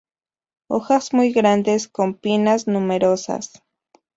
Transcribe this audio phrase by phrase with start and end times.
[0.67, 3.51] Hojas muy grandes con pinnas numerosas.